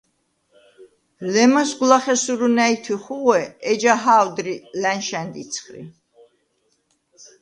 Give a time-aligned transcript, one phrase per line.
[1.33, 5.81] ლემასგვ ლახე სურუ ნა̈ჲთვი ხუღვე, ეჯა ჰა̄ვდრი ლა̈ნშა̈ნდ იცხრი.